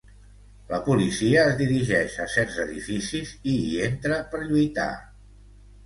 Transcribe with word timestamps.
La 0.71 0.79
policia 0.87 1.43
es 1.51 1.53
dirigeix 1.59 2.17
a 2.25 2.27
certs 2.39 2.59
edificis 2.65 3.37
i 3.55 3.57
hi 3.69 3.73
entra 3.93 4.23
per 4.35 4.45
lluitar. 4.51 4.93